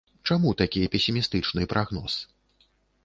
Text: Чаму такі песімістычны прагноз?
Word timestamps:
Чаму 0.27 0.53
такі 0.61 0.81
песімістычны 0.95 1.67
прагноз? 1.75 2.13